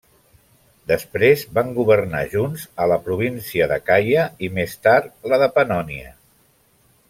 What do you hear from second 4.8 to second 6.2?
tard la de Pannònia.